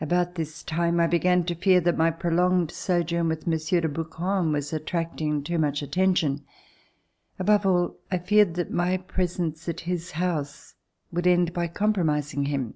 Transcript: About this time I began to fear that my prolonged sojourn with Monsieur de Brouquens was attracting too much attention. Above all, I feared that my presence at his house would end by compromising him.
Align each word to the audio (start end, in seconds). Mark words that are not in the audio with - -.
About 0.00 0.34
this 0.34 0.64
time 0.64 0.98
I 0.98 1.06
began 1.06 1.44
to 1.44 1.54
fear 1.54 1.80
that 1.82 1.96
my 1.96 2.10
prolonged 2.10 2.72
sojourn 2.72 3.28
with 3.28 3.46
Monsieur 3.46 3.80
de 3.80 3.86
Brouquens 3.88 4.52
was 4.52 4.72
attracting 4.72 5.44
too 5.44 5.56
much 5.56 5.82
attention. 5.82 6.44
Above 7.38 7.64
all, 7.64 7.96
I 8.10 8.18
feared 8.18 8.54
that 8.54 8.72
my 8.72 8.96
presence 8.96 9.68
at 9.68 9.78
his 9.82 10.10
house 10.18 10.74
would 11.12 11.28
end 11.28 11.52
by 11.52 11.68
compromising 11.68 12.46
him. 12.46 12.74